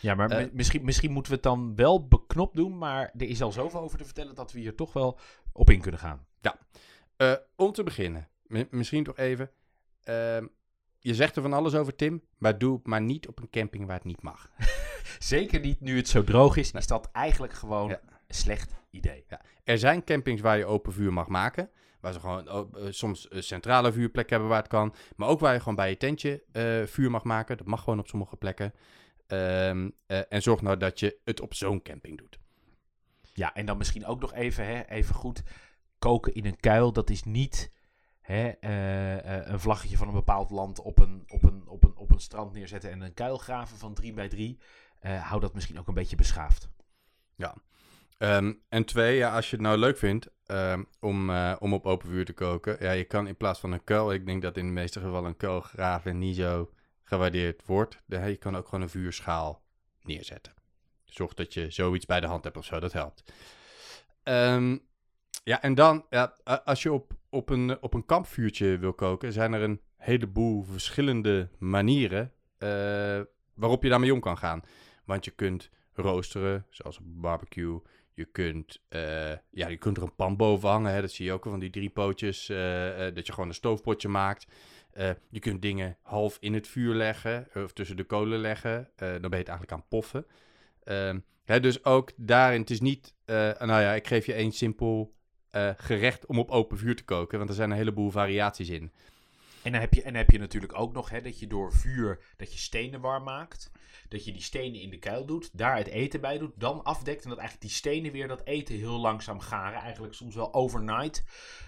[0.00, 3.28] Ja, maar Eh, mi- misschien, misschien moeten we het dan wel beknopt doen, maar er
[3.28, 5.18] is al zoveel over te vertellen dat we hier toch wel
[5.52, 6.26] op in kunnen gaan.
[7.16, 9.50] Eh, om te beginnen, mi- misschien toch even.
[10.02, 10.46] ehm,
[10.98, 13.86] je zegt er van alles over, Tim, maar doe het maar niet op een camping
[13.86, 14.50] waar het niet mag.
[15.18, 16.82] Zeker niet nu het zo droog is, Nee.
[16.82, 18.00] is dat eigenlijk gewoon Ja.
[18.28, 19.24] Slecht idee.
[19.64, 21.70] Er zijn campings waar je open vuur mag maken.
[22.00, 24.94] Waar ze gewoon eh, soms een centrale vuurplek hebben waar het kan.
[25.16, 27.56] Maar ook waar je gewoon bij je tentje eh, vuur mag maken.
[27.56, 28.74] Dat mag gewoon op sommige plekken.
[29.26, 32.38] Ehm, eh, en zorg nou dat je het op zo'n camping doet.
[33.32, 35.42] Ja, en dan misschien ook nog even, hè, even goed,
[35.98, 37.72] koken in een kuil, dat is niet
[38.20, 38.52] hè,
[39.50, 42.52] een vlaggetje van een bepaald land op een, op, een, op, een, op een strand
[42.52, 44.58] neerzetten en een kuil graven van 3 bij 3.
[45.00, 46.68] hou dat misschien ook een beetje beschaafd.
[48.18, 51.86] Ehm, en twee, ja, als je het nou leuk vindt ehm, om, eh, om op
[51.86, 52.76] open vuur te koken.
[52.80, 55.28] Ja, je kan in plaats van een kuil, ik denk dat in de meeste gevallen
[55.28, 56.70] een kuil graven niet zo
[57.02, 58.02] gewaardeerd wordt.
[58.06, 59.62] Je kan ook gewoon een vuurschaal
[60.02, 60.52] neerzetten.
[61.04, 63.32] Zorg dat je zoiets bij de hand hebt of zo, dat helpt.
[64.22, 64.78] Ehm,
[65.44, 69.52] ja, en dan, ja, als je op, op, een, op een kampvuurtje wil koken, zijn
[69.52, 73.20] er een heleboel verschillende manieren eh,
[73.54, 74.62] waarop je daarmee om kan gaan.
[75.04, 77.80] Want je kunt roosteren, zoals barbecue.
[78.14, 80.92] Je kunt, eh, ja, je kunt er een pan boven hangen.
[80.92, 81.00] Hè.
[81.00, 82.48] Dat zie je ook van die drie pootjes.
[82.48, 84.46] eh, eh, dat je gewoon een stoofpotje maakt.
[85.30, 87.48] Je kunt dingen half in het vuur leggen.
[87.54, 88.90] Of tussen de kolen leggen.
[88.96, 90.26] Dan ben je het eigenlijk aan poffen.
[90.84, 93.14] Ehm, hè, dus ook daarin, het is niet...
[93.26, 95.14] nou ja, ik geef je één simpel
[95.76, 97.38] gerecht om op open vuur te koken.
[97.38, 98.92] Want er zijn een heleboel variaties in.
[99.64, 102.18] En dan heb je, en heb je natuurlijk ook nog hè, dat je door vuur
[102.36, 103.70] dat je stenen warm maakt.
[104.08, 107.22] Dat je die stenen in de kuil doet, daar het eten bij doet, dan afdekt.
[107.22, 109.80] En dat eigenlijk die stenen weer dat eten heel langzaam garen.
[109.80, 111.24] Eigenlijk soms wel overnight.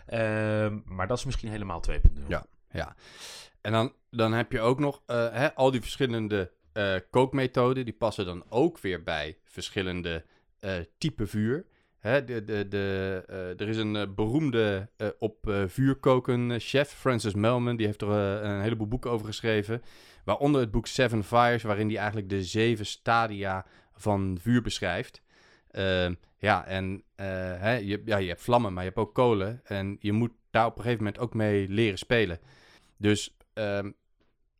[0.07, 2.29] Ehm, maar dat is misschien helemaal 2.0.
[2.29, 2.47] Ja.
[2.71, 2.97] Ja.
[3.61, 7.85] En dan, dan heb je ook nog eh, hè, al die verschillende eh, kookmethoden.
[7.85, 10.25] Die passen dan ook weer bij verschillende
[10.61, 11.67] eh type vuur.
[12.07, 17.35] Hè, de, de, eh, er is een eh, beroemde eh, op vuur koken chef, Francis
[17.35, 17.77] Melman.
[17.77, 19.83] Die heeft er een heleboel boeken over geschreven.
[20.25, 25.23] Waaronder het boek Seven Fires, waarin hij eigenlijk de zeven stadia van vuur beschrijft.
[25.71, 29.61] Ehm, ja, en hè, je, ja, je hebt vlammen, maar je hebt ook kolen.
[29.65, 32.39] En je moet daar op een gegeven moment ook mee leren spelen.
[32.97, 33.91] Dus ehm,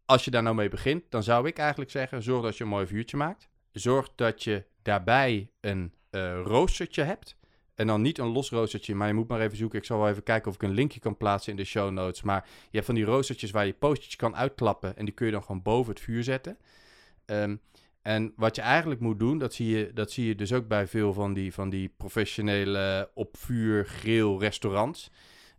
[0.05, 2.71] als je daar nou mee begint, dan zou ik eigenlijk zeggen: zorg dat je een
[2.71, 3.49] mooi vuurtje maakt.
[3.73, 7.37] Zorg dat je daarbij een eh roostertje hebt.
[7.75, 9.79] En dan niet een los roostertje, maar je moet maar even zoeken.
[9.79, 12.23] Ik zal wel even kijken of ik een linkje kan plaatsen in de show notes.
[12.23, 14.97] Maar je hebt van die roostertjes waar je postertjes kan uitklappen.
[14.97, 16.59] En die kun je dan gewoon boven het vuur zetten.
[17.25, 17.57] Ehm,
[18.03, 20.87] en wat je eigenlijk moet doen, dat zie je, dat zie je dus ook bij
[20.87, 25.11] veel van die, van die professionele op vuur grill restaurants.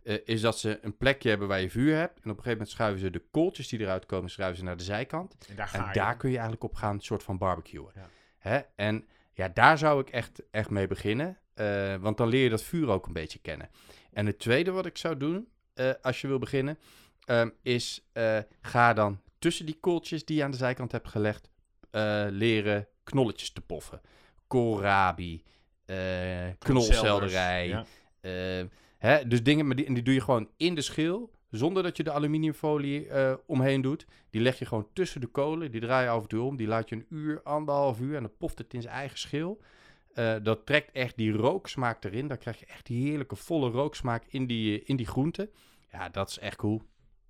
[0.02, 2.14] eh, is dat ze een plekje hebben waar je vuur hebt.
[2.14, 4.76] En op een gegeven moment schuiven ze de kooltjes die eruit komen, schuiven ze naar
[4.76, 5.36] de zijkant.
[5.48, 7.90] En daar En kun je eigenlijk op gaan, een soort van barbecuen.
[7.94, 8.08] Ja.
[8.38, 8.60] Hè?
[8.76, 9.04] En
[9.38, 11.38] ja, daar zou ik echt, echt mee beginnen.
[11.54, 13.68] eh, want dan leer je dat vuur ook een beetje kennen.
[14.12, 16.78] En het tweede wat ik zou doen, eh, als je wil beginnen,
[17.24, 21.50] ehm, is eh, ga dan tussen die kooltjes die je aan de zijkant hebt gelegd,
[22.30, 24.00] leren knolletjes te poffen.
[24.46, 25.42] Koolrabi,
[26.58, 27.84] knolselderij, Ja.
[28.98, 31.96] hè, dus dingen, maar die, en die doe je gewoon in de schil, zonder dat
[31.96, 34.06] je de aluminiumfolie eh, omheen doet.
[34.30, 36.66] Die leg je gewoon tussen de kolen, die draai je af en toe om, die
[36.66, 39.60] laat je een uur, anderhalf uur en dan poft het in zijn eigen schil.
[40.12, 44.24] Eh, dat trekt echt die rooksmaak erin, dan krijg je echt die heerlijke volle rooksmaak
[44.28, 45.50] in die, in die groenten.
[45.92, 46.82] Ja, dat is echt cool.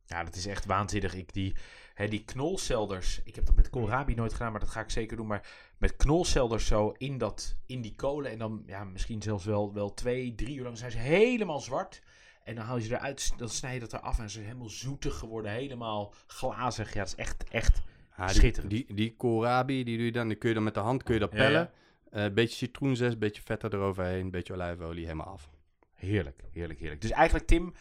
[0.06, 1.14] Ja, dat is echt waanzinnig.
[1.14, 1.54] Ik die,
[1.94, 3.20] hè, die knolselders.
[3.24, 5.26] Ik heb dat met koolrabi nooit gedaan, maar dat ga ik zeker doen.
[5.26, 8.30] Maar met knolselders zo in, dat, in die kolen.
[8.30, 12.02] En dan ja, misschien zelfs wel, wel twee, drie uur lang zijn ze helemaal zwart.
[12.48, 14.18] En dan haal je ze eruit, dan snij je dat eraf.
[14.18, 16.92] En ze zijn helemaal zoetig geworden, helemaal glazig.
[16.92, 17.82] Ja, dat is echt, echt
[18.26, 18.70] Schitterend.
[18.70, 21.14] Die, die koolrabi, die doe je dan, die kun je dan met de hand kun
[21.14, 21.70] je dat pellen.
[22.10, 25.50] Eh, Een beetje citroenzest, een beetje vet eroverheen, een beetje olijfolie, helemaal af.
[25.94, 27.00] heerlijk, heerlijk, heerlijk.
[27.00, 27.74] Dus eigenlijk, Tim,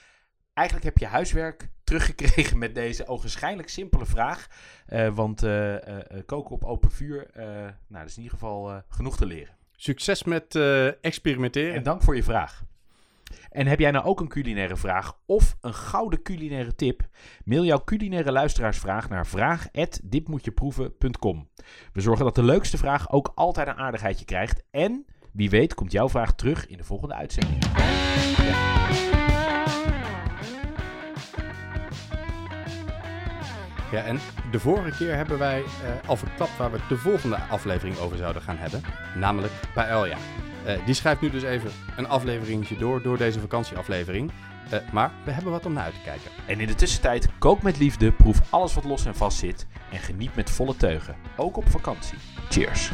[0.53, 4.47] eigenlijk heb je huiswerk teruggekregen met deze ogenschijnlijk simpele vraag.
[4.85, 5.75] Eh, want eh,
[6.25, 9.55] koken op open vuur, nou, dat is in ieder geval genoeg te leren.
[9.71, 10.55] Succes met
[11.01, 11.73] experimenteren.
[11.75, 12.63] En dank voor je vraag.
[13.57, 17.07] En heb jij nou ook een culinaire vraag of een gouden culinaire tip?
[17.45, 21.49] Mail jouw culinaire luisteraarsvraag naar vraag@ditmoetjeproeven.com.
[21.93, 25.91] We zorgen dat de leukste vraag ook altijd een aardigheidje krijgt en wie weet komt
[25.91, 27.63] jouw vraag terug in de volgende uitzending.
[33.91, 34.19] Ja, en
[34.51, 38.41] de vorige keer hebben wij eh, al verklapt waar we de volgende aflevering over zouden
[38.41, 38.81] gaan hebben.
[39.15, 40.17] Namelijk Paella.
[40.67, 44.31] Eh die schrijft nu dus even een afleveringetje door, door deze vakantieaflevering.
[44.69, 46.31] Eh, maar we hebben wat om naar uit te kijken.
[46.45, 49.99] En in de tussentijd kook met liefde, proef alles wat los en vast zit en
[49.99, 51.15] geniet met volle teugen.
[51.35, 52.17] Ook op vakantie.
[52.49, 52.91] Cheers.